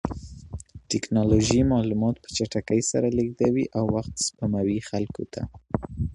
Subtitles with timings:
[0.91, 5.41] ټکنالوژي معلومات په چټکۍ سره لېږدوي او وخت سپموي خلکو ته.